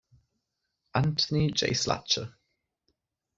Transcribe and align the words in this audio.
Anthony 0.95 1.51
J. 1.51 1.73
Slatcher. 1.73 2.33